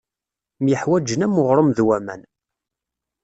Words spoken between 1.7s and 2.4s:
d waman.